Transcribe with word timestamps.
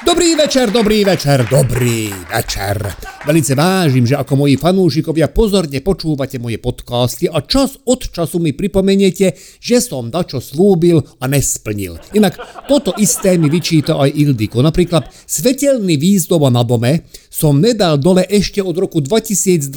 Dobrý 0.00 0.32
večer, 0.32 0.72
dobrý 0.72 1.04
večer, 1.04 1.44
dobrý 1.44 2.08
večer. 2.32 2.88
Velice 3.28 3.52
vážim, 3.52 4.08
že 4.08 4.16
ako 4.16 4.32
moji 4.32 4.56
fanúšikovia 4.56 5.28
pozorne 5.28 5.84
počúvate 5.84 6.40
moje 6.40 6.56
podcasty 6.56 7.28
a 7.28 7.44
čas 7.44 7.76
od 7.84 8.08
času 8.08 8.40
mi 8.40 8.56
pripomeniete, 8.56 9.36
že 9.60 9.76
som 9.84 10.08
dačo 10.08 10.40
slúbil 10.40 11.04
a 11.20 11.28
nesplnil. 11.28 12.00
Inak 12.16 12.64
toto 12.64 12.96
isté 12.96 13.36
mi 13.36 13.52
vyčíta 13.52 14.00
aj 14.00 14.16
Ildiko. 14.16 14.64
Napríklad 14.64 15.12
svetelný 15.28 16.00
výzdoba 16.00 16.48
na 16.48 16.64
dome 16.64 17.04
som 17.30 17.62
nedal 17.62 17.94
dole 17.94 18.26
ešte 18.26 18.58
od 18.58 18.74
roku 18.74 18.98
2022, 18.98 19.70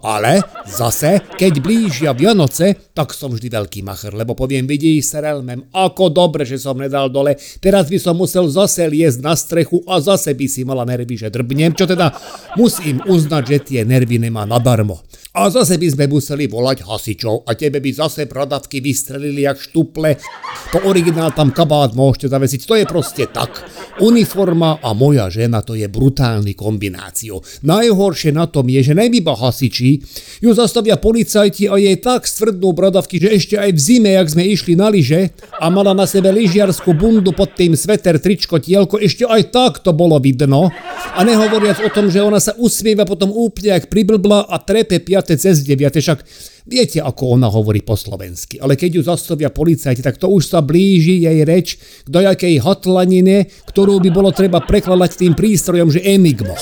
ale 0.00 0.40
zase, 0.64 1.20
keď 1.36 1.52
blížia 1.60 2.16
Vianoce, 2.16 2.72
tak 2.96 3.12
som 3.12 3.28
vždy 3.28 3.52
veľký 3.52 3.84
macher, 3.84 4.16
lebo 4.16 4.32
poviem, 4.32 4.64
vidíš, 4.64 5.12
Serelmem, 5.12 5.68
ako 5.76 6.08
dobre, 6.08 6.48
že 6.48 6.56
som 6.56 6.80
nedal 6.80 7.12
dole, 7.12 7.36
teraz 7.60 7.92
by 7.92 8.00
som 8.00 8.16
musel 8.16 8.48
zase 8.48 8.88
liesť 8.88 9.20
na 9.20 9.36
strechu 9.36 9.84
a 9.84 10.00
zase 10.00 10.32
by 10.32 10.46
si 10.48 10.64
mala 10.64 10.88
nervy, 10.88 11.20
že 11.20 11.28
drbnem, 11.28 11.76
čo 11.76 11.84
teda? 11.84 12.16
Musím 12.56 13.04
uznať, 13.04 13.42
že 13.44 13.58
tie 13.60 13.80
nervy 13.84 14.16
nemá 14.16 14.48
nadarmo. 14.48 15.04
A 15.30 15.46
zase 15.46 15.78
by 15.78 15.86
sme 15.94 16.04
museli 16.10 16.50
volať 16.50 16.82
hasičov 16.82 17.46
a 17.46 17.54
tebe 17.54 17.78
by 17.78 17.90
zase 17.94 18.26
prodavky 18.26 18.82
vystrelili 18.82 19.46
jak 19.46 19.62
štuple. 19.62 20.18
Po 20.74 20.82
originál 20.90 21.30
tam 21.30 21.54
kabát 21.54 21.94
môžete 21.94 22.34
zavesiť, 22.34 22.60
to 22.66 22.74
je 22.74 22.82
proste 22.82 23.30
tak. 23.30 23.62
Uniforma 24.02 24.82
a 24.82 24.90
moja 24.90 25.30
žena 25.30 25.62
to 25.62 25.78
je 25.78 25.86
brutálny 25.86 26.58
kombináciu. 26.58 27.38
Najhoršie 27.62 28.34
na 28.34 28.50
tom 28.50 28.66
je, 28.74 28.82
že 28.82 28.90
nebyba 28.90 29.38
hasiči, 29.38 30.02
ju 30.42 30.50
zastavia 30.50 30.98
policajti 30.98 31.70
a 31.70 31.78
jej 31.78 31.94
tak 32.02 32.26
stvrdnú 32.26 32.74
bradavky, 32.74 33.22
že 33.22 33.30
ešte 33.30 33.54
aj 33.54 33.70
v 33.70 33.78
zime, 33.78 34.10
jak 34.18 34.34
sme 34.34 34.50
išli 34.50 34.74
na 34.74 34.90
lyže 34.90 35.30
a 35.62 35.70
mala 35.70 35.94
na 35.94 36.10
sebe 36.10 36.34
lyžiarskú 36.34 36.90
bundu 36.90 37.30
pod 37.30 37.54
tým 37.54 37.78
sveter, 37.78 38.18
tričko, 38.18 38.58
tielko, 38.58 38.98
ešte 38.98 39.30
aj 39.30 39.54
tak 39.54 39.72
to 39.78 39.94
bolo 39.94 40.18
vidno. 40.18 40.74
A 41.14 41.22
nehovoriac 41.22 41.78
o 41.86 41.90
tom, 41.90 42.10
že 42.10 42.18
ona 42.18 42.42
sa 42.42 42.54
usmieva 42.58 43.06
potom 43.06 43.30
úplne 43.30 43.78
jak 43.78 43.86
priblbla 43.86 44.50
a 44.50 44.58
trepe 44.58 44.98
piate 45.20 45.36
cez 45.36 45.60
deviate, 45.60 46.00
však 46.00 46.24
viete, 46.64 47.04
ako 47.04 47.36
ona 47.36 47.52
hovorí 47.52 47.84
po 47.84 47.92
slovensky. 47.92 48.56
Ale 48.56 48.80
keď 48.80 48.96
ju 48.96 49.02
zastavia 49.04 49.52
policajti, 49.52 50.00
tak 50.00 50.16
to 50.16 50.32
už 50.32 50.48
sa 50.48 50.64
blíži 50.64 51.28
jej 51.28 51.44
reč 51.44 51.76
k 51.76 52.08
dojakej 52.08 52.64
hotlanine, 52.64 53.44
ktorú 53.68 54.00
by 54.00 54.08
bolo 54.08 54.32
treba 54.32 54.64
prekladať 54.64 55.20
tým 55.20 55.36
prístrojom, 55.36 55.92
že 55.92 56.00
enigmo. 56.00 56.56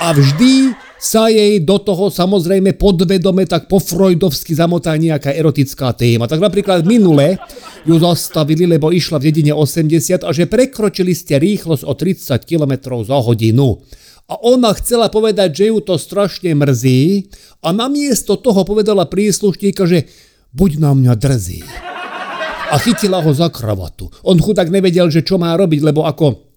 A 0.00 0.16
vždy 0.16 0.72
sa 1.00 1.28
jej 1.28 1.60
do 1.60 1.76
toho 1.80 2.08
samozrejme 2.12 2.76
podvedome 2.76 3.44
tak 3.44 3.68
po 3.68 3.80
freudovsky 3.80 4.52
zamotá 4.56 4.96
nejaká 4.96 5.32
erotická 5.32 5.92
téma. 5.92 6.24
Tak 6.24 6.40
napríklad 6.40 6.88
minule 6.88 7.40
ju 7.84 7.96
zastavili, 8.00 8.64
lebo 8.64 8.92
išla 8.92 9.20
v 9.20 9.32
dedine 9.32 9.52
80 9.52 10.24
a 10.24 10.30
že 10.32 10.48
prekročili 10.48 11.12
ste 11.12 11.40
rýchlosť 11.40 11.84
o 11.84 11.92
30 11.96 12.48
km 12.48 13.00
za 13.04 13.16
hodinu. 13.20 13.80
A 14.30 14.38
ona 14.46 14.70
chcela 14.78 15.10
povedať, 15.10 15.50
že 15.58 15.64
ju 15.74 15.82
to 15.82 15.98
strašne 15.98 16.54
mrzí 16.54 17.26
a 17.66 17.74
namiesto 17.74 18.38
toho 18.38 18.62
povedala 18.62 19.10
príslušníka, 19.10 19.90
že 19.90 20.06
buď 20.54 20.70
na 20.78 20.94
mňa 20.94 21.12
drzí. 21.18 21.66
A 22.70 22.78
chytila 22.78 23.18
ho 23.18 23.30
za 23.34 23.50
kravatu. 23.50 24.06
On 24.22 24.38
chudák 24.38 24.70
nevedel, 24.70 25.10
že 25.10 25.26
čo 25.26 25.34
má 25.34 25.50
robiť, 25.58 25.82
lebo 25.82 26.06
ako 26.06 26.50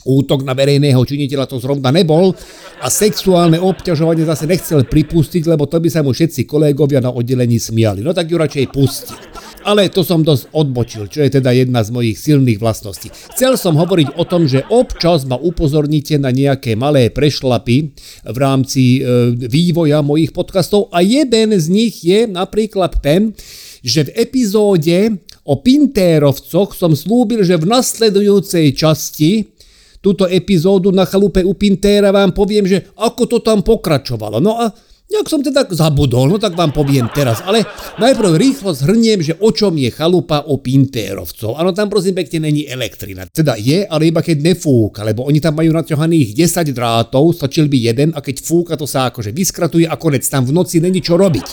Útok 0.00 0.48
na 0.48 0.56
verejného 0.56 0.96
činiteľa 1.04 1.44
to 1.44 1.60
zrovna 1.60 1.92
nebol 1.92 2.32
a 2.80 2.88
sexuálne 2.88 3.60
obťažovanie 3.60 4.24
zase 4.24 4.48
nechcel 4.48 4.88
pripustiť, 4.88 5.44
lebo 5.44 5.68
to 5.68 5.76
by 5.76 5.92
sa 5.92 6.00
mu 6.00 6.16
všetci 6.16 6.48
kolegovia 6.48 7.04
na 7.04 7.12
oddelení 7.12 7.60
smiali. 7.60 8.00
No 8.00 8.16
tak 8.16 8.32
ju 8.32 8.40
radšej 8.40 8.72
pustil. 8.72 9.20
Ale 9.60 9.92
to 9.92 10.00
som 10.00 10.24
dosť 10.24 10.48
odbočil, 10.56 11.04
čo 11.12 11.20
je 11.20 11.30
teda 11.36 11.52
jedna 11.52 11.84
z 11.84 11.92
mojich 11.92 12.16
silných 12.16 12.56
vlastností. 12.56 13.12
Chcel 13.36 13.60
som 13.60 13.76
hovoriť 13.76 14.16
o 14.16 14.24
tom, 14.24 14.48
že 14.48 14.64
občas 14.72 15.28
ma 15.28 15.36
upozorníte 15.36 16.16
na 16.16 16.32
nejaké 16.32 16.80
malé 16.80 17.12
prešlapy 17.12 17.92
v 18.24 18.36
rámci 18.40 19.00
e, 19.00 19.36
vývoja 19.36 20.00
mojich 20.00 20.32
podcastov 20.32 20.88
a 20.96 21.04
jeden 21.04 21.52
z 21.52 21.66
nich 21.68 22.00
je 22.00 22.24
napríklad 22.24 23.04
ten, 23.04 23.36
že 23.84 24.08
v 24.08 24.28
epizóde 24.28 25.20
o 25.44 25.60
Pintérovcoch 25.60 26.72
som 26.72 26.96
slúbil, 26.96 27.44
že 27.44 27.60
v 27.60 27.68
nasledujúcej 27.68 28.72
časti 28.72 29.52
túto 30.00 30.24
epizódu 30.24 30.88
na 30.88 31.04
chalupe 31.04 31.44
u 31.44 31.52
Pintéra 31.52 32.08
vám 32.08 32.32
poviem, 32.32 32.64
že 32.64 32.88
ako 32.96 33.28
to 33.28 33.38
tam 33.44 33.60
pokračovalo. 33.60 34.40
No 34.40 34.56
a 34.56 34.72
nejak 35.10 35.26
som 35.26 35.42
teda 35.42 35.66
zabudol, 35.74 36.30
no 36.30 36.38
tak 36.38 36.54
vám 36.54 36.70
poviem 36.70 37.10
teraz, 37.10 37.42
ale 37.42 37.66
najprv 37.98 38.38
rýchlo 38.38 38.70
zhrniem, 38.70 39.18
že 39.20 39.34
o 39.42 39.50
čom 39.50 39.74
je 39.74 39.90
chalupa 39.90 40.46
o 40.46 40.62
Pintérovcov. 40.62 41.58
Áno, 41.58 41.74
tam 41.74 41.90
prosím 41.90 42.14
pekne 42.14 42.46
není 42.46 42.64
elektrina. 42.70 43.26
Teda 43.26 43.58
je, 43.58 43.82
ale 43.84 44.14
iba 44.14 44.22
keď 44.22 44.38
nefúka, 44.38 45.02
lebo 45.02 45.26
oni 45.26 45.42
tam 45.42 45.58
majú 45.58 45.74
naťahaných 45.74 46.38
10 46.38 46.70
drátov, 46.70 47.34
stačil 47.34 47.66
by 47.66 47.78
jeden 47.90 48.08
a 48.14 48.22
keď 48.22 48.38
fúka, 48.38 48.78
to 48.78 48.86
sa 48.86 49.10
akože 49.10 49.34
vyskratuje 49.34 49.90
a 49.90 49.98
konec. 49.98 50.22
Tam 50.30 50.46
v 50.46 50.54
noci 50.54 50.78
není 50.78 51.02
čo 51.02 51.18
robiť. 51.18 51.46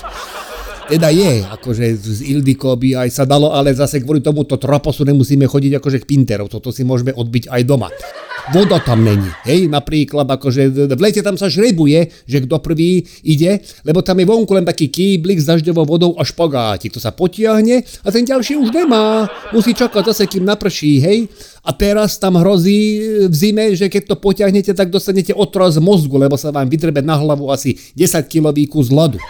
Teda 0.88 1.12
je, 1.12 1.44
akože 1.44 1.84
z 2.00 2.20
Ildiko 2.32 2.72
by 2.72 3.04
aj 3.04 3.08
sa 3.12 3.24
dalo, 3.28 3.52
ale 3.52 3.76
zase 3.76 4.00
kvôli 4.00 4.24
tomuto 4.24 4.56
traposu 4.56 5.04
nemusíme 5.04 5.44
chodiť 5.44 5.76
akože 5.76 6.00
k 6.00 6.08
Pinterov, 6.08 6.48
toto 6.48 6.72
si 6.72 6.80
môžeme 6.80 7.12
odbiť 7.12 7.52
aj 7.52 7.62
doma 7.68 7.92
voda 8.52 8.80
tam 8.80 9.04
není. 9.04 9.28
Hej, 9.44 9.68
napríklad, 9.68 10.24
akože 10.24 10.88
v 10.96 11.00
lete 11.00 11.20
tam 11.20 11.36
sa 11.36 11.52
žrebuje, 11.52 12.24
že 12.24 12.38
kto 12.44 12.60
prvý 12.60 13.04
ide, 13.24 13.60
lebo 13.84 14.00
tam 14.00 14.20
je 14.20 14.26
vonku 14.28 14.52
len 14.56 14.64
taký 14.64 14.88
kýblik 14.88 15.40
s 15.40 15.48
dažďovou 15.48 15.84
vodou 15.84 16.12
a 16.16 16.24
špagátik. 16.24 16.92
To 16.96 17.00
sa 17.00 17.12
potiahne 17.12 17.84
a 17.84 18.08
ten 18.08 18.24
ďalší 18.24 18.56
už 18.56 18.72
nemá. 18.72 19.28
Musí 19.52 19.76
čakať 19.76 20.04
zase, 20.12 20.24
kým 20.28 20.44
naprší, 20.48 21.00
hej. 21.00 21.18
A 21.64 21.76
teraz 21.76 22.16
tam 22.16 22.40
hrozí 22.40 23.00
v 23.28 23.34
zime, 23.34 23.76
že 23.76 23.92
keď 23.92 24.14
to 24.14 24.16
potiahnete, 24.16 24.72
tak 24.72 24.88
dostanete 24.88 25.36
otraz 25.36 25.76
mozgu, 25.76 26.16
lebo 26.16 26.40
sa 26.40 26.48
vám 26.48 26.68
vytrebe 26.72 27.04
na 27.04 27.20
hlavu 27.20 27.52
asi 27.52 27.76
10 27.92 28.24
kilový 28.24 28.64
kus 28.64 28.88
ľadu. 28.88 29.20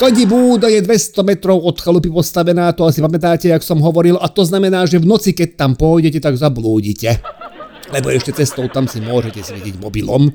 Kadi 0.00 0.24
búda 0.24 0.72
je 0.72 0.80
200 0.80 1.28
metrov 1.28 1.60
od 1.60 1.76
chalupy 1.76 2.08
postavená, 2.08 2.72
to 2.72 2.88
asi 2.88 3.04
pamätáte, 3.04 3.52
jak 3.52 3.60
som 3.60 3.84
hovoril, 3.84 4.16
a 4.16 4.32
to 4.32 4.48
znamená, 4.48 4.88
že 4.88 4.96
v 4.96 5.04
noci, 5.04 5.36
keď 5.36 5.60
tam 5.60 5.76
pôjdete, 5.76 6.24
tak 6.24 6.40
zablúdite 6.40 7.20
lebo 7.92 8.08
ešte 8.10 8.34
cestou 8.34 8.70
tam 8.70 8.86
si 8.86 9.02
môžete 9.02 9.42
svietiť 9.42 9.82
mobilom. 9.82 10.30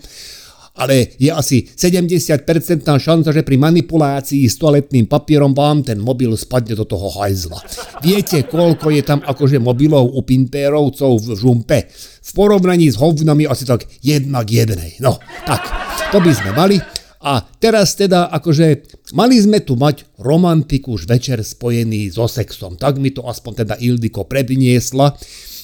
Ale 0.75 1.15
je 1.15 1.31
asi 1.31 1.63
70% 1.63 2.43
šanca, 2.83 3.31
že 3.31 3.47
pri 3.47 3.55
manipulácii 3.55 4.43
s 4.43 4.59
toaletným 4.59 5.07
papierom 5.07 5.55
vám 5.55 5.87
ten 5.87 5.95
mobil 5.95 6.35
spadne 6.35 6.75
do 6.75 6.83
toho 6.83 7.15
hajzla. 7.15 7.63
Viete, 8.03 8.43
koľko 8.43 8.91
je 8.91 8.99
tam 9.07 9.23
akože 9.23 9.55
mobilov 9.55 10.11
u 10.11 10.19
Pintérovcov 10.19 11.15
v 11.23 11.27
žumpe? 11.39 11.87
V 12.19 12.31
porovnaní 12.35 12.91
s 12.91 12.99
hovnami 12.99 13.47
asi 13.47 13.63
tak 13.63 13.87
jedna 14.03 14.43
k 14.43 14.67
jednej. 14.67 14.99
No, 14.99 15.15
tak, 15.47 15.63
to 16.11 16.19
by 16.19 16.31
sme 16.35 16.51
mali. 16.51 16.75
A 17.23 17.39
teraz 17.39 17.95
teda 17.95 18.27
akože 18.35 18.94
mali 19.15 19.39
sme 19.39 19.63
tu 19.63 19.79
mať 19.79 20.19
romantiku 20.19 20.99
večer 20.99 21.39
spojený 21.39 22.11
so 22.11 22.27
sexom. 22.27 22.75
Tak 22.75 22.99
mi 22.99 23.15
to 23.15 23.23
aspoň 23.23 23.63
teda 23.63 23.75
Ildiko 23.79 24.27
predniesla 24.27 25.15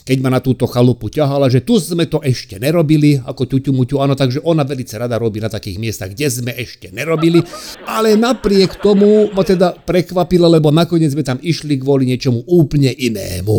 keď 0.01 0.17
ma 0.21 0.33
na 0.33 0.41
túto 0.41 0.65
chalupu 0.65 1.13
ťahala, 1.13 1.47
že 1.47 1.61
tu 1.61 1.77
sme 1.77 2.09
to 2.09 2.21
ešte 2.25 2.57
nerobili, 2.57 3.21
ako 3.21 3.45
ťuťu 3.45 3.71
muťu, 3.71 4.01
áno, 4.01 4.17
takže 4.17 4.41
ona 4.41 4.65
veľmi 4.65 4.85
rada 4.97 5.15
robí 5.21 5.37
na 5.37 5.49
takých 5.49 5.77
miestach, 5.77 6.11
kde 6.13 6.27
sme 6.29 6.51
ešte 6.57 6.89
nerobili, 6.89 7.41
ale 7.85 8.17
napriek 8.17 8.81
tomu 8.81 9.29
ma 9.31 9.45
teda 9.45 9.77
prekvapilo, 9.85 10.49
lebo 10.49 10.73
nakoniec 10.73 11.13
sme 11.13 11.21
tam 11.25 11.37
išli 11.37 11.77
kvôli 11.77 12.09
niečomu 12.09 12.43
úplne 12.49 12.89
inému. 12.89 13.57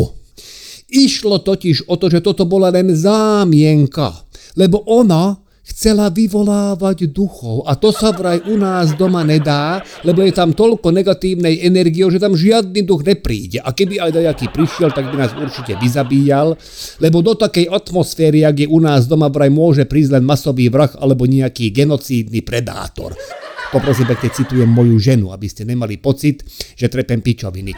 Išlo 0.93 1.41
totiž 1.41 1.89
o 1.89 1.97
to, 1.97 2.11
že 2.11 2.21
toto 2.21 2.45
bola 2.45 2.69
len 2.69 2.93
zámienka, 2.93 4.13
lebo 4.59 4.85
ona 4.85 5.42
chcela 5.63 6.11
vyvolávať 6.11 7.07
duchov 7.09 7.63
a 7.63 7.79
to 7.79 7.95
sa 7.95 8.11
vraj 8.11 8.43
u 8.45 8.59
nás 8.59 8.93
doma 8.99 9.23
nedá, 9.23 9.79
lebo 10.03 10.19
je 10.21 10.35
tam 10.35 10.51
toľko 10.51 10.91
negatívnej 10.91 11.63
energie, 11.63 12.03
že 12.11 12.19
tam 12.19 12.35
žiadny 12.35 12.83
duch 12.83 13.07
nepríde. 13.07 13.63
A 13.63 13.71
keby 13.71 14.03
aj 14.03 14.11
dajaký 14.19 14.51
prišiel, 14.51 14.91
tak 14.91 15.07
by 15.09 15.15
nás 15.23 15.31
určite 15.33 15.79
vyzabíjal, 15.79 16.59
lebo 16.99 17.23
do 17.23 17.33
takej 17.39 17.71
atmosféry, 17.71 18.43
jak 18.43 18.63
je 18.63 18.67
u 18.67 18.79
nás 18.83 19.07
doma, 19.07 19.31
vraj 19.31 19.49
môže 19.49 19.87
prísť 19.87 20.19
len 20.19 20.23
masový 20.27 20.67
vrah 20.67 20.91
alebo 20.99 21.23
nejaký 21.23 21.71
genocídny 21.71 22.43
predátor. 22.43 23.15
Poprosím 23.73 24.05
pekne 24.05 24.29
citujem 24.29 24.69
moju 24.69 25.01
ženu, 25.01 25.33
aby 25.33 25.49
ste 25.49 25.65
nemali 25.65 25.97
pocit, 25.97 26.45
že 26.77 26.93
trepem 26.93 27.25
pičoviny. 27.25 27.73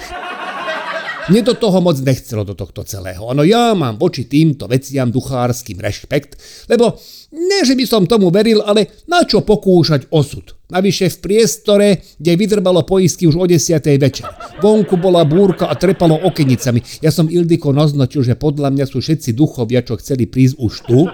Mne 1.25 1.41
do 1.41 1.57
toho 1.57 1.81
moc 1.81 1.97
nechcelo 2.05 2.45
do 2.45 2.53
tohto 2.53 2.85
celého. 2.85 3.25
Ano, 3.25 3.41
ja 3.41 3.73
mám 3.73 3.97
voči 3.97 4.29
týmto 4.29 4.69
veciam 4.69 5.09
duchárským 5.09 5.81
rešpekt, 5.81 6.37
lebo 6.69 7.01
ne, 7.33 7.65
že 7.65 7.73
by 7.73 7.81
som 7.89 8.05
tomu 8.05 8.29
veril, 8.29 8.61
ale 8.61 9.01
na 9.09 9.25
čo 9.25 9.41
pokúšať 9.41 10.13
osud? 10.13 10.53
Navyše 10.69 11.17
v 11.17 11.17
priestore, 11.25 11.87
kde 12.21 12.37
vydrbalo 12.37 12.85
poistky 12.85 13.25
už 13.25 13.41
o 13.41 13.45
10. 13.49 13.57
večer. 13.97 14.29
Vonku 14.61 15.01
bola 15.01 15.25
búrka 15.25 15.65
a 15.65 15.73
trepalo 15.73 16.13
okenicami. 16.29 17.01
Ja 17.01 17.09
som 17.09 17.25
Ildiko 17.25 17.73
naznačil, 17.73 18.21
že 18.21 18.37
podľa 18.37 18.69
mňa 18.69 18.85
sú 18.85 19.01
všetci 19.01 19.33
duchovia, 19.33 19.81
čo 19.81 19.97
chceli 19.97 20.29
prísť 20.29 20.61
už 20.61 20.73
tu, 20.85 21.09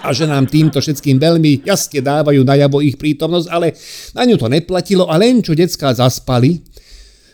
a 0.00 0.08
že 0.16 0.24
nám 0.24 0.48
týmto 0.48 0.80
všetkým 0.80 1.20
veľmi 1.20 1.66
jasne 1.66 2.00
dávajú 2.00 2.40
najavo 2.46 2.78
ich 2.80 2.94
prítomnosť, 2.96 3.48
ale 3.52 3.74
na 4.14 4.22
ňu 4.22 4.38
to 4.38 4.46
neplatilo 4.46 5.10
a 5.10 5.18
len 5.20 5.42
čo 5.42 5.52
decká 5.52 5.92
zaspali, 5.92 6.62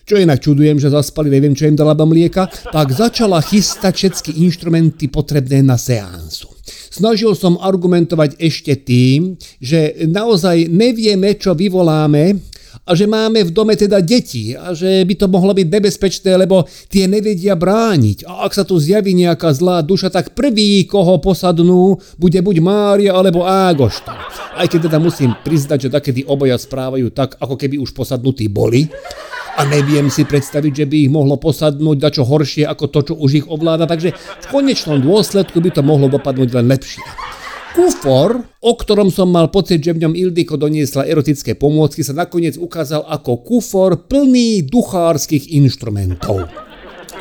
čo 0.03 0.19
inak 0.19 0.43
čudujem, 0.43 0.79
že 0.79 0.91
zaspali, 0.91 1.31
neviem, 1.31 1.55
čo 1.55 1.69
im 1.71 1.79
dala 1.79 1.95
mlieka, 1.95 2.51
tak 2.71 2.91
začala 2.91 3.39
chystať 3.41 3.95
všetky 3.95 4.31
inštrumenty 4.45 5.07
potrebné 5.09 5.63
na 5.63 5.79
seánsu. 5.79 6.51
Snažil 6.93 7.33
som 7.35 7.57
argumentovať 7.59 8.37
ešte 8.37 8.77
tým, 8.77 9.41
že 9.59 10.07
naozaj 10.07 10.69
nevieme, 10.69 11.35
čo 11.41 11.57
vyvoláme, 11.57 12.53
a 12.83 12.99
že 12.99 13.07
máme 13.07 13.47
v 13.47 13.55
dome 13.55 13.79
teda 13.79 14.03
deti 14.03 14.59
a 14.59 14.75
že 14.75 15.07
by 15.07 15.15
to 15.15 15.27
mohlo 15.31 15.55
byť 15.55 15.69
nebezpečné, 15.71 16.35
lebo 16.35 16.67
tie 16.91 17.07
nevedia 17.07 17.55
brániť. 17.55 18.27
A 18.27 18.49
ak 18.49 18.53
sa 18.59 18.67
tu 18.67 18.75
zjaví 18.81 19.15
nejaká 19.15 19.55
zlá 19.55 19.85
duša, 19.87 20.11
tak 20.11 20.35
prvý, 20.35 20.83
koho 20.89 21.21
posadnú, 21.23 22.01
bude 22.19 22.41
buď 22.43 22.57
Mária 22.59 23.13
alebo 23.15 23.47
Ágošta. 23.47 24.19
Aj 24.59 24.67
keď 24.67 24.91
teda 24.91 24.99
musím 24.99 25.37
priznať, 25.47 25.89
že 25.89 25.95
takedy 25.95 26.21
oboja 26.27 26.59
správajú 26.59 27.15
tak, 27.15 27.39
ako 27.39 27.55
keby 27.55 27.79
už 27.79 27.95
posadnutí 27.95 28.51
boli. 28.51 28.91
A 29.53 29.69
neviem 29.69 30.09
si 30.09 30.25
predstaviť, 30.25 30.73
že 30.73 30.87
by 30.89 30.97
ich 31.07 31.11
mohlo 31.13 31.37
posadnúť 31.37 31.99
dačo 32.01 32.25
horšie 32.25 32.65
ako 32.65 32.85
to, 32.89 33.01
čo 33.13 33.15
už 33.21 33.31
ich 33.45 33.47
ovláda, 33.47 33.85
takže 33.85 34.17
v 34.17 34.47
konečnom 34.49 34.99
dôsledku 35.05 35.61
by 35.61 35.71
to 35.71 35.85
mohlo 35.85 36.09
dopadnúť 36.09 36.51
len 36.57 36.73
lepšie. 36.73 37.05
Kufor, 37.73 38.45
o 38.61 38.73
ktorom 38.77 39.09
som 39.09 39.33
mal 39.33 39.49
pocit, 39.49 39.81
že 39.81 39.97
v 39.97 40.05
ňom 40.05 40.13
Ildiko 40.13 40.61
doniesla 40.61 41.09
erotické 41.09 41.57
pomôcky, 41.57 42.05
sa 42.05 42.13
nakoniec 42.13 42.61
ukázal 42.61 43.05
ako 43.09 43.45
kufor 43.49 44.09
plný 44.09 44.69
duchárskych 44.69 45.49
inštrumentov. 45.57 46.49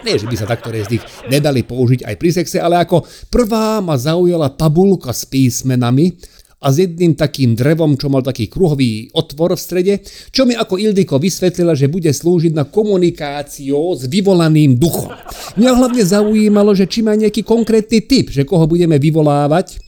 Nie, 0.01 0.17
že 0.17 0.25
by 0.25 0.35
sa 0.35 0.49
taktoré 0.49 0.81
z 0.83 0.97
nich 0.97 1.03
nedali 1.29 1.61
použiť 1.61 2.03
aj 2.03 2.15
pri 2.17 2.29
sexe, 2.33 2.57
ale 2.57 2.81
ako 2.83 3.05
prvá 3.29 3.79
ma 3.85 3.95
zaujala 3.95 4.51
tabulka 4.51 5.13
s 5.13 5.29
písmenami 5.29 6.17
a 6.61 6.67
s 6.69 6.77
jedným 6.77 7.17
takým 7.17 7.57
drevom, 7.57 7.97
čo 7.97 8.07
mal 8.13 8.21
taký 8.21 8.45
kruhový 8.45 9.09
otvor 9.17 9.57
v 9.57 9.61
strede, 9.61 9.93
čo 10.29 10.45
mi 10.45 10.53
ako 10.53 10.77
Ildiko 10.77 11.17
vysvetlila, 11.17 11.73
že 11.73 11.89
bude 11.89 12.13
slúžiť 12.13 12.53
na 12.53 12.69
komunikáciu 12.69 13.97
s 13.97 14.05
vyvolaným 14.05 14.77
duchom. 14.77 15.09
Mňa 15.57 15.71
hlavne 15.73 16.03
zaujímalo, 16.05 16.77
že 16.77 16.85
či 16.85 17.01
má 17.01 17.17
nejaký 17.17 17.41
konkrétny 17.41 18.05
typ, 18.05 18.29
že 18.29 18.45
koho 18.45 18.69
budeme 18.69 19.01
vyvolávať, 19.01 19.81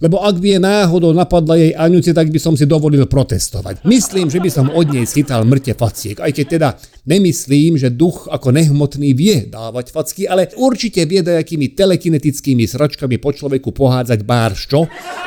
lebo 0.00 0.24
ak 0.24 0.40
by 0.40 0.56
je 0.56 0.60
náhodou 0.60 1.12
napadla 1.12 1.60
jej 1.60 1.72
Aňuci, 1.76 2.16
tak 2.16 2.32
by 2.32 2.40
som 2.40 2.56
si 2.56 2.64
dovolil 2.64 3.04
protestovať. 3.04 3.84
Myslím, 3.84 4.32
že 4.32 4.40
by 4.40 4.50
som 4.50 4.66
od 4.72 4.88
nej 4.88 5.04
schytal 5.04 5.44
mŕte 5.44 5.76
faciek, 5.76 6.16
aj 6.16 6.32
keď 6.32 6.46
teda 6.48 6.68
nemyslím, 7.04 7.76
že 7.76 7.92
duch 7.92 8.28
ako 8.28 8.52
nehmotný 8.52 9.12
vie 9.12 9.44
dávať 9.48 9.92
facky, 9.92 10.24
ale 10.24 10.48
určite 10.56 11.04
vie 11.04 11.20
dajakými 11.20 11.76
telekinetickými 11.76 12.64
sračkami 12.64 13.20
po 13.20 13.36
človeku 13.36 13.76
pohádzať 13.76 14.20
bárščo 14.24 14.80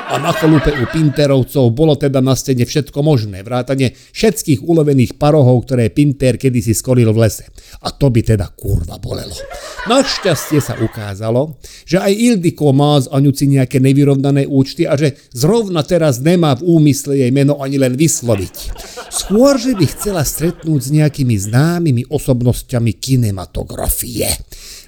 a 0.09 0.17
na 0.17 0.33
chalupe 0.33 0.73
u 0.73 0.85
Pinterovcov 0.89 1.69
bolo 1.73 1.93
teda 1.93 2.21
na 2.21 2.33
stene 2.33 2.65
všetko 2.65 2.99
možné, 3.05 3.45
vrátane 3.45 3.93
všetkých 3.93 4.65
ulovených 4.65 5.21
parohov, 5.21 5.69
ktoré 5.69 5.93
Pinter 5.93 6.41
kedysi 6.41 6.73
skolil 6.73 7.13
v 7.13 7.29
lese. 7.29 7.45
A 7.85 7.93
to 7.93 8.09
by 8.09 8.25
teda 8.25 8.49
kurva 8.57 8.97
bolelo. 8.97 9.35
Našťastie 9.83 10.63
sa 10.63 10.79
ukázalo, 10.79 11.59
že 11.83 11.99
aj 11.99 12.13
Ildiko 12.15 12.71
má 12.71 12.95
z 13.03 13.11
Aňuci 13.11 13.51
nejaké 13.51 13.83
nevyrovnané 13.83 14.47
účty 14.47 14.62
účty 14.63 14.87
a 14.87 14.95
že 14.95 15.19
zrovna 15.35 15.83
teraz 15.83 16.23
nemá 16.23 16.55
v 16.55 16.79
úmysle 16.79 17.19
jej 17.19 17.31
meno 17.35 17.59
ani 17.59 17.75
len 17.75 17.99
vysloviť. 17.99 18.55
Skôr, 19.11 19.59
že 19.59 19.75
by 19.75 19.85
chcela 19.91 20.23
stretnúť 20.23 20.79
s 20.79 20.89
nejakými 20.95 21.35
známymi 21.35 22.07
osobnosťami 22.07 22.95
kinematografie. 22.95 24.31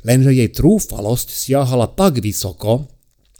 Lenže 0.07 0.31
jej 0.31 0.49
trúfalosť 0.55 1.27
siahala 1.35 1.91
tak 1.91 2.23
vysoko, 2.23 2.94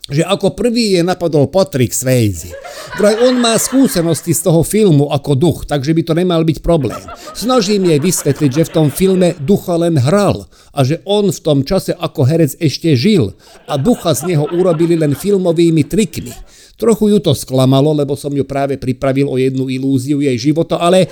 že 0.06 0.22
ako 0.22 0.54
prvý 0.54 0.94
je 0.94 1.02
napadol 1.02 1.50
Patrick 1.50 1.90
Swayze. 1.90 2.54
Vraj 3.02 3.18
on 3.26 3.42
má 3.42 3.58
skúsenosti 3.58 4.38
z 4.38 4.46
toho 4.46 4.62
filmu 4.62 5.10
ako 5.10 5.34
duch, 5.34 5.60
takže 5.66 5.98
by 5.98 6.02
to 6.06 6.14
nemal 6.14 6.46
byť 6.46 6.62
problém. 6.62 7.02
Snažím 7.34 7.90
jej 7.90 7.98
vysvetliť, 7.98 8.52
že 8.54 8.68
v 8.70 8.74
tom 8.74 8.88
filme 8.94 9.34
ducha 9.42 9.74
len 9.74 9.98
hral 9.98 10.46
a 10.78 10.86
že 10.86 11.02
on 11.10 11.34
v 11.34 11.40
tom 11.42 11.66
čase 11.66 11.98
ako 11.98 12.22
herec 12.22 12.54
ešte 12.62 12.94
žil 12.94 13.34
a 13.66 13.82
ducha 13.82 14.14
z 14.14 14.30
neho 14.30 14.46
urobili 14.54 14.94
len 14.94 15.18
filmovými 15.18 15.82
trikmi. 15.90 16.34
Trochu 16.78 17.10
ju 17.10 17.18
to 17.18 17.34
sklamalo, 17.34 17.98
lebo 17.98 18.14
som 18.14 18.30
ju 18.30 18.46
práve 18.46 18.78
pripravil 18.78 19.26
o 19.26 19.42
jednu 19.42 19.74
ilúziu 19.74 20.22
jej 20.22 20.38
života, 20.38 20.78
ale 20.78 21.10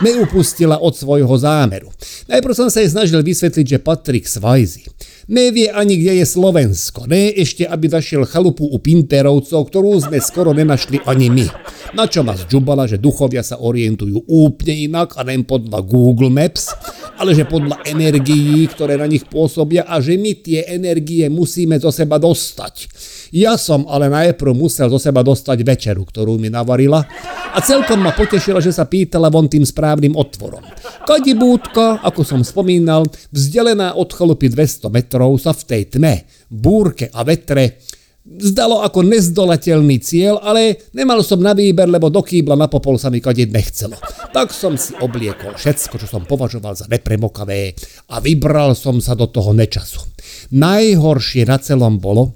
neupustila 0.00 0.80
od 0.80 0.96
svojho 0.96 1.34
zámeru. 1.36 1.92
Najprv 2.24 2.54
som 2.56 2.68
sa 2.72 2.80
jej 2.80 2.88
snažil 2.88 3.20
vysvetliť, 3.20 3.66
že 3.76 3.84
Patrick 3.84 4.24
Swayze 4.24 4.88
Nevie 5.26 5.74
ani, 5.74 5.98
kde 5.98 6.22
je 6.22 6.26
Slovensko. 6.26 7.10
Ne 7.10 7.34
ešte, 7.34 7.66
aby 7.66 7.90
zašiel 7.90 8.30
chalupu 8.30 8.62
u 8.62 8.78
Pinterovcov, 8.78 9.58
ktorú 9.66 9.98
sme 9.98 10.22
skoro 10.22 10.54
nenašli 10.54 11.02
ani 11.02 11.26
my. 11.26 11.46
Na 11.98 12.06
čo 12.06 12.22
ma 12.22 12.38
zžubala, 12.38 12.86
že 12.86 13.02
duchovia 13.02 13.42
sa 13.42 13.58
orientujú 13.58 14.22
úplne 14.30 14.86
inak 14.86 15.18
a 15.18 15.26
len 15.26 15.42
podľa 15.42 15.82
Google 15.82 16.30
Maps, 16.30 16.70
ale 17.16 17.32
že 17.32 17.48
podľa 17.48 17.82
energií, 17.88 18.64
ktoré 18.68 19.00
na 19.00 19.08
nich 19.08 19.24
pôsobia 19.24 19.88
a 19.88 20.00
že 20.00 20.20
my 20.20 20.32
tie 20.40 20.68
energie 20.68 21.26
musíme 21.32 21.80
zo 21.80 21.88
seba 21.88 22.20
dostať. 22.20 22.88
Ja 23.32 23.56
som 23.56 23.88
ale 23.88 24.12
najprv 24.12 24.52
musel 24.52 24.92
zo 24.92 25.00
seba 25.00 25.24
dostať 25.24 25.58
večeru, 25.64 26.04
ktorú 26.04 26.36
mi 26.36 26.52
navarila 26.52 27.02
a 27.56 27.58
celkom 27.64 28.04
ma 28.04 28.12
potešila, 28.12 28.60
že 28.60 28.70
sa 28.70 28.84
pýtala 28.84 29.32
von 29.32 29.48
tým 29.48 29.64
správnym 29.64 30.12
otvorom. 30.12 30.62
Kadibúdka, 31.08 32.04
ako 32.04 32.22
som 32.22 32.40
spomínal, 32.44 33.08
vzdialená 33.32 33.96
od 33.96 34.12
chalupy 34.12 34.52
200 34.52 34.92
metrov 34.92 35.40
sa 35.40 35.56
v 35.56 35.62
tej 35.64 35.82
tme, 35.96 36.28
búrke 36.52 37.08
a 37.08 37.24
vetre 37.24 37.80
zdalo 38.26 38.82
ako 38.82 39.06
nezdolateľný 39.06 40.02
cieľ, 40.02 40.42
ale 40.42 40.90
nemal 40.92 41.22
som 41.22 41.38
na 41.38 41.54
výber, 41.54 41.86
lebo 41.86 42.10
do 42.10 42.20
kýbla 42.20 42.58
na 42.58 42.66
popol 42.66 42.98
sa 42.98 43.08
mi 43.08 43.22
kadiť 43.22 43.48
nechcelo. 43.48 43.96
Tak 44.34 44.50
som 44.50 44.74
si 44.74 44.92
obliekol 44.98 45.54
všetko, 45.54 45.94
čo 46.02 46.06
som 46.10 46.26
považoval 46.26 46.74
za 46.74 46.90
nepremokavé 46.90 47.72
a 48.10 48.18
vybral 48.18 48.74
som 48.74 48.98
sa 48.98 49.14
do 49.14 49.30
toho 49.30 49.54
nečasu. 49.54 50.02
Najhoršie 50.52 51.46
na 51.46 51.56
celom 51.62 52.02
bolo, 52.02 52.34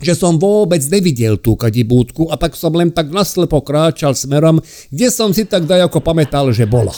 že 0.00 0.14
som 0.14 0.38
vôbec 0.38 0.80
nevidel 0.88 1.36
tú 1.38 1.58
kadibúdku 1.58 2.30
a 2.30 2.38
tak 2.38 2.54
som 2.54 2.72
len 2.72 2.94
tak 2.94 3.10
naslepo 3.10 3.60
kráčal 3.60 4.14
smerom, 4.14 4.62
kde 4.88 5.08
som 5.10 5.34
si 5.34 5.44
tak 5.44 5.66
dajako 5.66 6.00
pamätal, 6.00 6.50
že 6.54 6.64
bola. 6.64 6.94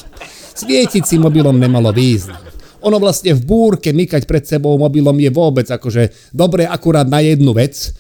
Svietiť 0.55 1.05
si 1.05 1.17
mobilom 1.17 1.57
nemalo 1.57 1.91
význam. 1.91 2.41
Ono 2.81 2.97
vlastne 2.97 3.37
v 3.37 3.45
búrke 3.45 3.93
mykať 3.93 4.25
pred 4.25 4.45
sebou 4.49 4.77
mobilom 4.81 5.17
je 5.21 5.29
vôbec 5.29 5.69
akože 5.69 6.33
dobre 6.33 6.65
akurát 6.65 7.05
na 7.05 7.21
jednu 7.21 7.53
vec, 7.53 7.93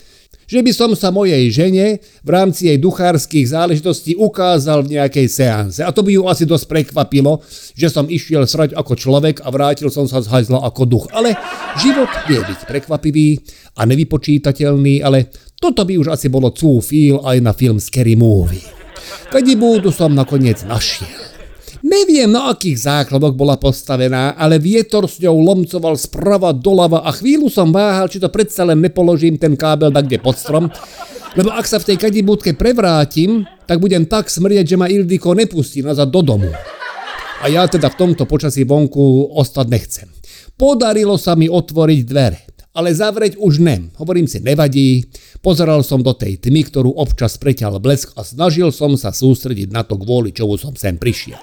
že 0.50 0.58
by 0.66 0.74
som 0.74 0.90
sa 0.98 1.14
mojej 1.14 1.46
žene 1.54 2.02
v 2.26 2.30
rámci 2.34 2.66
jej 2.66 2.74
duchárskych 2.82 3.54
záležitostí 3.54 4.18
ukázal 4.18 4.82
v 4.82 4.98
nejakej 4.98 5.26
seanse. 5.30 5.86
A 5.86 5.94
to 5.94 6.02
by 6.02 6.10
ju 6.18 6.26
asi 6.26 6.42
dosť 6.42 6.66
prekvapilo, 6.66 7.38
že 7.78 7.86
som 7.86 8.10
išiel 8.10 8.42
srať 8.50 8.74
ako 8.74 8.98
človek 8.98 9.46
a 9.46 9.48
vrátil 9.54 9.94
som 9.94 10.10
sa 10.10 10.18
z 10.18 10.26
hajzla 10.26 10.58
ako 10.66 10.82
duch. 10.90 11.06
Ale 11.14 11.38
život 11.78 12.10
vie 12.26 12.42
byť 12.42 12.66
prekvapivý 12.66 13.38
a 13.78 13.86
nevypočítateľný, 13.86 15.06
ale 15.06 15.30
toto 15.54 15.86
by 15.86 15.94
už 16.02 16.18
asi 16.18 16.26
bolo 16.26 16.50
cú 16.50 16.82
feel 16.82 17.22
aj 17.22 17.38
na 17.38 17.54
film 17.54 17.78
Scary 17.78 18.18
Movie. 18.18 18.66
Kadibúdu 19.30 19.94
som 19.94 20.10
nakoniec 20.10 20.66
našiel. 20.66 21.29
Neviem, 21.80 22.28
na 22.28 22.52
akých 22.52 22.84
základoch 22.84 23.32
bola 23.32 23.56
postavená, 23.56 24.36
ale 24.36 24.60
vietor 24.60 25.08
s 25.08 25.16
ňou 25.16 25.40
lomcoval 25.40 25.96
sprava 25.96 26.52
doľava 26.52 27.00
a 27.00 27.10
chvíľu 27.16 27.48
som 27.48 27.72
váhal, 27.72 28.04
či 28.12 28.20
to 28.20 28.28
predsa 28.28 28.68
len 28.68 28.84
nepoložím 28.84 29.40
ten 29.40 29.56
kábel 29.56 29.88
tak 29.88 30.04
kde 30.04 30.20
pod 30.20 30.36
strom, 30.36 30.68
lebo 31.40 31.48
ak 31.48 31.64
sa 31.64 31.80
v 31.80 31.94
tej 31.94 31.96
kadibúdke 31.96 32.52
prevrátim, 32.52 33.48
tak 33.64 33.80
budem 33.80 34.04
tak 34.04 34.28
smrieť, 34.28 34.74
že 34.74 34.76
ma 34.76 34.92
Ildiko 34.92 35.32
nepustí 35.32 35.80
nazad 35.80 36.12
do 36.12 36.20
domu. 36.20 36.52
A 37.40 37.48
ja 37.48 37.64
teda 37.64 37.88
v 37.88 37.96
tomto 37.96 38.28
počasí 38.28 38.68
vonku 38.68 39.32
ostať 39.32 39.66
nechcem. 39.72 40.08
Podarilo 40.60 41.16
sa 41.16 41.32
mi 41.32 41.48
otvoriť 41.48 42.00
dvere 42.04 42.49
ale 42.70 42.94
zavrieť 42.94 43.34
už 43.34 43.58
nem. 43.58 43.90
Hovorím 43.98 44.30
si, 44.30 44.38
nevadí. 44.38 45.10
Pozeral 45.42 45.82
som 45.82 46.04
do 46.04 46.14
tej 46.14 46.38
tmy, 46.38 46.70
ktorú 46.70 46.94
občas 46.94 47.34
preťal 47.40 47.82
blesk 47.82 48.14
a 48.14 48.22
snažil 48.22 48.70
som 48.70 48.94
sa 48.94 49.10
sústrediť 49.10 49.74
na 49.74 49.82
to, 49.82 49.98
kvôli 49.98 50.30
čomu 50.30 50.54
som 50.54 50.76
sem 50.78 50.94
prišiel. 50.94 51.40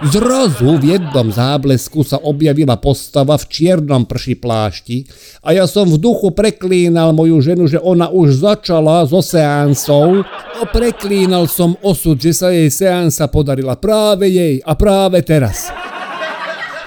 Zrazu 0.00 0.80
v 0.80 0.96
jednom 0.96 1.28
záblesku 1.28 2.00
sa 2.00 2.16
objavila 2.24 2.80
postava 2.80 3.36
v 3.36 3.44
čiernom 3.52 4.08
prši 4.08 4.34
plášti 4.40 5.04
a 5.44 5.52
ja 5.52 5.68
som 5.68 5.84
v 5.84 6.00
duchu 6.00 6.32
preklínal 6.32 7.12
moju 7.12 7.44
ženu, 7.44 7.68
že 7.68 7.76
ona 7.76 8.08
už 8.08 8.40
začala 8.40 9.04
so 9.04 9.20
seansou 9.20 10.24
a 10.56 10.62
preklínal 10.64 11.44
som 11.44 11.76
osud, 11.84 12.16
že 12.16 12.32
sa 12.32 12.48
jej 12.48 12.72
seansa 12.72 13.28
podarila 13.28 13.76
práve 13.76 14.32
jej 14.32 14.64
a 14.64 14.72
práve 14.72 15.20
teraz. 15.20 15.79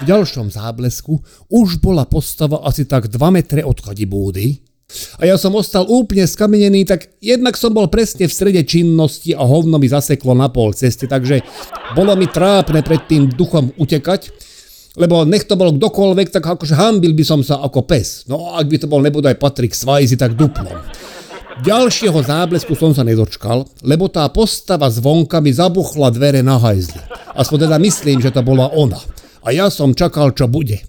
V 0.02 0.04
ďalšom 0.10 0.50
záblesku 0.50 1.22
už 1.54 1.78
bola 1.78 2.10
postava 2.10 2.66
asi 2.66 2.90
tak 2.90 3.14
2 3.14 3.20
metre 3.30 3.62
od 3.62 3.78
kadibúdy 3.78 4.64
a 5.18 5.26
ja 5.26 5.36
som 5.42 5.58
ostal 5.58 5.90
úplne 5.90 6.26
skamenený, 6.26 6.86
tak 6.86 7.18
jednak 7.18 7.58
som 7.58 7.74
bol 7.74 7.90
presne 7.90 8.30
v 8.30 8.34
strede 8.34 8.62
činnosti 8.62 9.34
a 9.34 9.42
hovno 9.42 9.82
mi 9.82 9.90
zaseklo 9.90 10.38
na 10.38 10.54
pol 10.54 10.74
ceste, 10.78 11.10
takže 11.10 11.42
bolo 11.98 12.14
mi 12.14 12.30
trápne 12.30 12.86
pred 12.86 13.02
tým 13.10 13.34
duchom 13.34 13.74
utekať, 13.74 14.30
lebo 14.94 15.26
nech 15.26 15.50
to 15.50 15.58
bol 15.58 15.74
kdokoľvek, 15.74 16.30
tak 16.30 16.46
akože 16.46 16.78
hambil 16.78 17.18
by 17.18 17.26
som 17.26 17.42
sa 17.42 17.58
ako 17.66 17.90
pes. 17.90 18.30
No 18.30 18.54
a 18.54 18.62
ak 18.62 18.70
by 18.70 18.78
to 18.86 18.88
bol 18.90 19.02
nebodaj 19.02 19.34
Patrick 19.42 19.74
Swayze, 19.74 20.14
tak 20.14 20.38
duplom. 20.38 20.78
Ďalšieho 21.66 22.18
záblesku 22.18 22.78
som 22.78 22.94
sa 22.94 23.06
nedočkal, 23.06 23.66
lebo 23.86 24.10
tá 24.10 24.26
postava 24.30 24.90
zvonka 24.90 25.42
mi 25.42 25.54
zabuchla 25.54 26.14
dvere 26.14 26.42
na 26.46 26.58
hajzli. 26.62 27.02
Aspoň 27.34 27.70
teda 27.70 27.78
myslím, 27.82 28.18
že 28.22 28.30
to 28.30 28.46
bola 28.46 28.70
ona 28.74 29.02
a 29.44 29.52
ja 29.52 29.68
som 29.68 29.92
čakal, 29.92 30.32
čo 30.32 30.48
bude. 30.48 30.82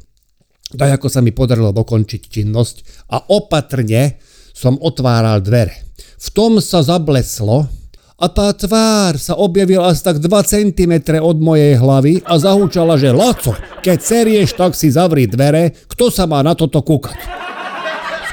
Tak 0.75 1.03
ako 1.03 1.07
sa 1.11 1.21
mi 1.23 1.31
podarilo 1.31 1.75
dokončiť 1.75 2.23
činnosť 2.31 2.77
a 3.11 3.31
opatrne 3.31 4.19
som 4.55 4.79
otváral 4.79 5.43
dvere. 5.43 5.75
V 5.99 6.29
tom 6.33 6.63
sa 6.63 6.81
zableslo 6.81 7.67
a 8.15 8.27
tá 8.31 8.55
tvár 8.55 9.19
sa 9.19 9.35
objavila 9.35 9.91
asi 9.91 10.07
tak 10.07 10.23
2 10.23 10.31
cm 10.31 11.19
od 11.19 11.39
mojej 11.43 11.75
hlavy 11.77 12.23
a 12.23 12.39
zahúčala, 12.39 12.95
že 12.95 13.11
Laco, 13.11 13.53
keď 13.83 13.99
serieš, 13.99 14.55
tak 14.55 14.79
si 14.79 14.89
zavri 14.89 15.27
dvere, 15.27 15.75
kto 15.91 16.09
sa 16.09 16.25
má 16.25 16.41
na 16.41 16.55
toto 16.55 16.81
kúkať. 16.81 17.19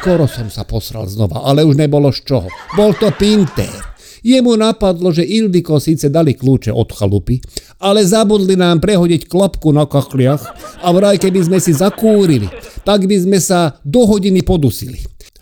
Skoro 0.01 0.25
som 0.25 0.49
sa 0.49 0.65
posral 0.65 1.05
znova, 1.05 1.45
ale 1.45 1.61
už 1.61 1.77
nebolo 1.77 2.09
z 2.09 2.25
čoho. 2.25 2.49
Bol 2.73 2.97
to 2.97 3.13
Pinter. 3.13 3.90
Jemu 4.21 4.53
napadlo, 4.53 5.09
že 5.09 5.25
Ildiko 5.25 5.81
síce 5.81 6.05
dali 6.13 6.37
kľúče 6.37 6.69
od 6.69 6.93
chalupy, 6.93 7.41
ale 7.81 8.05
zabudli 8.05 8.53
nám 8.53 8.77
prehodiť 8.77 9.25
klapku 9.25 9.73
na 9.73 9.89
kachliach 9.89 10.45
a 10.85 10.87
vraj 10.93 11.17
keby 11.17 11.41
sme 11.41 11.57
si 11.57 11.73
zakúrili, 11.73 12.45
tak 12.85 13.09
by 13.09 13.17
sme 13.17 13.41
sa 13.41 13.81
do 13.81 14.05
hodiny 14.05 14.45
podusili. 14.45 15.01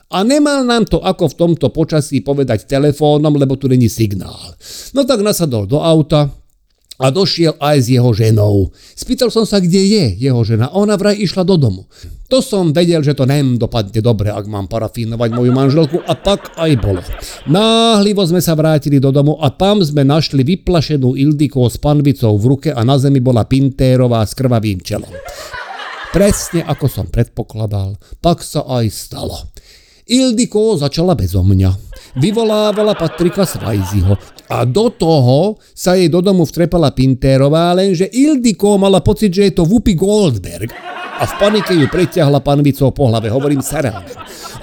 A 0.09 0.25
nemal 0.25 0.65
nám 0.65 0.89
to 0.89 0.97
ako 1.03 1.29
v 1.29 1.37
tomto 1.37 1.67
počasí 1.69 2.25
povedať 2.25 2.65
telefónom, 2.65 3.35
lebo 3.37 3.59
tu 3.59 3.69
není 3.69 3.85
signál. 3.85 4.57
No 4.95 5.05
tak 5.05 5.21
nasadol 5.21 5.69
do 5.69 5.77
auta, 5.77 6.33
a 6.99 7.09
došiel 7.09 7.55
aj 7.57 7.77
s 7.79 7.87
jeho 7.87 8.11
ženou. 8.11 8.75
Spýtal 8.93 9.31
som 9.31 9.47
sa, 9.47 9.63
kde 9.63 9.79
je 9.79 10.05
jeho 10.19 10.43
žena 10.43 10.67
ona 10.75 10.99
vraj 10.99 11.15
išla 11.15 11.47
do 11.47 11.55
domu. 11.55 11.87
To 12.27 12.43
som 12.43 12.75
vedel, 12.75 13.01
že 13.01 13.17
to 13.17 13.25
nem 13.25 13.57
dopadne 13.57 14.03
dobre, 14.03 14.29
ak 14.29 14.45
mám 14.45 14.69
parafínovať 14.69 15.29
moju 15.33 15.51
manželku 15.55 15.97
a 16.05 16.13
tak 16.13 16.53
aj 16.59 16.71
bolo. 16.77 17.01
Náhlivo 17.49 18.21
sme 18.27 18.43
sa 18.43 18.53
vrátili 18.53 19.01
do 19.01 19.09
domu 19.09 19.39
a 19.39 19.49
tam 19.49 19.81
sme 19.81 20.05
našli 20.05 20.45
vyplašenú 20.45 21.17
Ildiku 21.17 21.65
s 21.65 21.81
panvicou 21.81 22.37
v 22.37 22.45
ruke 22.45 22.69
a 22.69 22.83
na 22.85 22.99
zemi 23.01 23.23
bola 23.23 23.47
Pintérová 23.49 24.21
s 24.27 24.37
krvavým 24.37 24.83
čelom. 24.83 25.09
Presne 26.09 26.65
ako 26.65 26.85
som 26.89 27.05
predpokladal, 27.05 27.97
tak 28.17 28.41
sa 28.41 28.65
aj 28.65 28.85
stalo. 28.89 29.49
Ildiko 30.09 30.73
začala 30.73 31.13
bezo 31.13 31.45
mňa. 31.45 31.71
Vyvolávala 32.17 32.97
Patrika 32.97 33.45
Svajziho 33.45 34.17
a 34.49 34.65
do 34.65 34.89
toho 34.89 35.61
sa 35.77 35.93
jej 35.93 36.09
do 36.09 36.25
domu 36.25 36.49
vtrepala 36.49 36.89
Pintérová, 36.89 37.69
lenže 37.77 38.09
Ildiko 38.09 38.81
mala 38.81 39.05
pocit, 39.05 39.29
že 39.29 39.53
je 39.53 39.61
to 39.61 39.69
Whoopi 39.69 39.93
Goldberg 39.93 40.73
a 41.19 41.23
v 41.29 41.33
panike 41.37 41.77
ju 41.77 41.85
preťahla 41.85 42.41
panvicou 42.41 42.89
po 42.89 43.05
hlave. 43.13 43.29
Hovorím 43.29 43.61
sa 43.61 43.85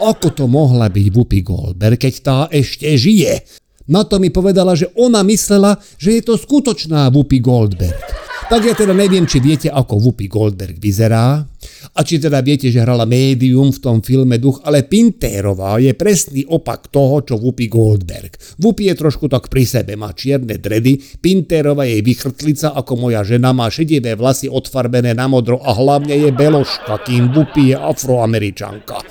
Ako 0.02 0.34
to 0.34 0.50
mohla 0.50 0.90
byť 0.90 1.06
Whoopi 1.14 1.40
Goldberg, 1.46 2.02
keď 2.02 2.14
tá 2.18 2.38
ešte 2.50 2.98
žije? 2.98 3.46
Na 3.86 4.02
to 4.02 4.18
mi 4.18 4.34
povedala, 4.34 4.74
že 4.74 4.90
ona 4.98 5.22
myslela, 5.22 5.78
že 5.94 6.18
je 6.18 6.22
to 6.26 6.34
skutočná 6.34 7.06
Whoopi 7.14 7.38
Goldberg. 7.38 8.26
Tak 8.46 8.62
ja 8.62 8.74
teda 8.74 8.94
neviem, 8.94 9.26
či 9.26 9.38
viete, 9.38 9.70
ako 9.70 10.02
Whoopi 10.02 10.26
Goldberg 10.26 10.78
vyzerá 10.82 11.46
a 11.94 12.00
či 12.02 12.18
teda 12.18 12.42
viete, 12.42 12.72
že 12.72 12.82
hrala 12.82 13.06
médium 13.06 13.70
v 13.70 13.82
tom 13.82 13.96
filme 14.02 14.40
Duch, 14.40 14.64
ale 14.66 14.82
Pintérová 14.88 15.78
je 15.78 15.92
presný 15.92 16.42
opak 16.48 16.90
toho, 16.90 17.22
čo 17.22 17.34
Whoopi 17.36 17.68
Goldberg. 17.70 18.34
Whoopi 18.58 18.90
je 18.90 18.94
trošku 18.96 19.30
tak 19.30 19.52
pri 19.52 19.68
sebe, 19.68 19.94
má 19.94 20.10
čierne 20.16 20.58
dredy, 20.58 21.20
Pintérová 21.20 21.84
je 21.86 22.02
vychrtlica, 22.02 22.72
ako 22.74 23.08
moja 23.08 23.22
žena, 23.22 23.52
má 23.52 23.68
šedivé 23.68 24.16
vlasy 24.16 24.48
odfarbené 24.48 25.12
na 25.12 25.28
modro 25.28 25.60
a 25.60 25.74
hlavne 25.76 26.16
je 26.16 26.30
beložka, 26.32 27.02
kým 27.04 27.30
Whoopi 27.30 27.74
je 27.74 27.76
afroameričanka. 27.76 29.02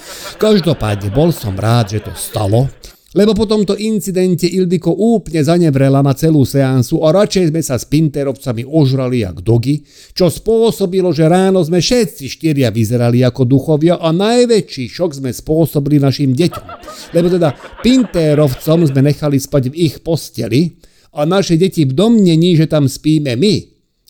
Každopádne 0.42 1.14
bol 1.14 1.30
som 1.30 1.54
rád, 1.54 1.96
že 1.96 2.00
to 2.04 2.14
stalo, 2.18 2.72
lebo 3.16 3.32
po 3.32 3.48
tomto 3.48 3.80
incidente 3.80 4.44
Ildiko 4.44 4.92
úplne 4.92 5.40
zanevrela 5.40 6.04
na 6.04 6.12
celú 6.12 6.44
seansu 6.44 7.00
a 7.08 7.16
radšej 7.16 7.56
sme 7.56 7.64
sa 7.64 7.80
s 7.80 7.88
Pinterovcami 7.88 8.68
ožrali 8.68 9.24
jak 9.24 9.40
dogy, 9.40 9.80
čo 10.12 10.28
spôsobilo, 10.28 11.16
že 11.16 11.32
ráno 11.32 11.64
sme 11.64 11.80
všetci 11.80 12.28
štyria 12.28 12.76
vyzerali 12.76 13.24
ako 13.24 13.48
duchovia 13.48 14.04
a 14.04 14.12
najväčší 14.12 14.92
šok 14.92 15.24
sme 15.24 15.32
spôsobili 15.32 15.96
našim 15.96 16.36
deťom. 16.36 16.66
Lebo 17.16 17.32
teda 17.32 17.56
Pinterovcom 17.80 18.84
sme 18.84 19.02
nechali 19.08 19.40
spať 19.40 19.72
v 19.72 19.76
ich 19.80 20.04
posteli 20.04 20.76
a 21.16 21.24
naše 21.24 21.56
deti 21.56 21.88
v 21.88 21.96
domnení, 21.96 22.60
že 22.60 22.68
tam 22.68 22.92
spíme 22.92 23.40
my, 23.40 23.56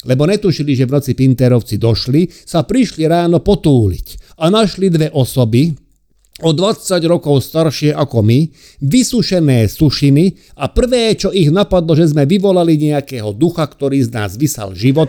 lebo 0.09 0.25
netušili, 0.25 0.73
že 0.73 0.89
v 0.89 0.93
noci 0.97 1.13
Pinterovci 1.13 1.77
došli, 1.77 2.25
sa 2.25 2.65
prišli 2.65 3.05
ráno 3.05 3.37
potúliť 3.37 4.37
a 4.41 4.49
našli 4.49 4.89
dve 4.89 5.13
osoby, 5.13 5.84
o 6.43 6.51
20 6.51 6.99
rokov 7.07 7.47
staršie 7.47 7.95
ako 7.95 8.19
my, 8.19 8.51
vysušené 8.83 9.71
sušiny 9.71 10.57
a 10.59 10.67
prvé, 10.67 11.15
čo 11.15 11.31
ich 11.31 11.47
napadlo, 11.47 11.95
že 11.95 12.11
sme 12.11 12.27
vyvolali 12.27 12.75
nejakého 12.75 13.31
ducha, 13.31 13.63
ktorý 13.63 14.03
z 14.03 14.09
nás 14.11 14.35
vysal 14.35 14.75
život 14.75 15.07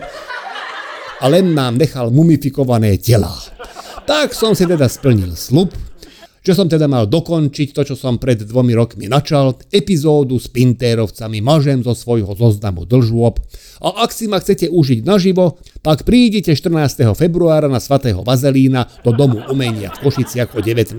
a 1.19 1.25
len 1.27 1.51
nám 1.51 1.75
nechal 1.75 2.13
mumifikované 2.13 2.95
telá. 2.95 3.35
Tak 4.07 4.31
som 4.31 4.55
si 4.55 4.63
teda 4.63 4.87
splnil 4.87 5.35
slub, 5.35 5.75
že 6.47 6.55
som 6.55 6.71
teda 6.71 6.87
mal 6.87 7.11
dokončiť 7.11 7.75
to, 7.75 7.83
čo 7.91 7.95
som 7.99 8.15
pred 8.15 8.39
dvomi 8.39 8.71
rokmi 8.71 9.11
načal, 9.11 9.59
epizódu 9.67 10.39
s 10.39 10.47
Pintérovcami 10.47 11.43
mažem 11.43 11.83
zo 11.83 11.91
svojho 11.91 12.31
zoznamu 12.39 12.87
dlžôb. 12.87 13.43
A 13.83 14.07
ak 14.07 14.15
si 14.15 14.31
ma 14.31 14.39
chcete 14.39 14.71
užiť 14.71 15.03
naživo, 15.03 15.59
tak 15.83 16.07
prídite 16.07 16.55
14. 16.55 17.03
februára 17.19 17.67
na 17.67 17.83
svatého 17.83 18.23
Vazelína 18.23 18.87
do 19.03 19.11
Domu 19.11 19.43
umenia 19.51 19.91
v 19.91 20.07
Košiciach 20.07 20.55
o 20.55 20.63
19. 20.63 20.95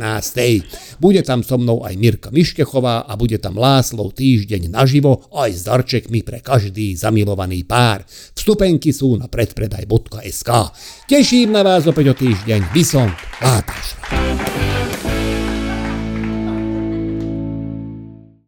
Bude 1.01 1.25
tam 1.25 1.41
so 1.41 1.57
mnou 1.57 1.81
aj 1.81 1.97
Mirka 1.97 2.29
Miškechová 2.29 3.09
a 3.09 3.13
bude 3.17 3.41
tam 3.41 3.57
Láslov 3.57 4.13
týždeň 4.21 4.69
naživo 4.69 5.33
aj 5.33 5.51
s 5.57 5.65
darčekmi 5.65 6.21
pre 6.29 6.45
každý 6.45 6.93
zamilovaný 6.93 7.65
pár. 7.65 8.05
Vstupenky 8.37 8.93
sú 8.93 9.17
na 9.17 9.33
predpredaj.sk. 9.33 10.51
Teším 11.09 11.57
na 11.57 11.65
vás 11.65 11.89
opäť 11.89 12.13
o 12.13 12.15
týždeň. 12.15 12.69
Vysont, 12.77 13.17
Látaš. 13.41 13.97